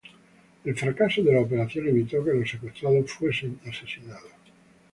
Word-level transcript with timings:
El 0.65 0.75
fracaso 0.75 1.21
de 1.21 1.31
la 1.31 1.41
operación 1.41 1.87
evitó 1.87 2.25
que 2.25 2.33
los 2.33 2.49
secuestrados 2.49 3.11
fuesen 3.13 3.59
asesinados. 3.69 4.31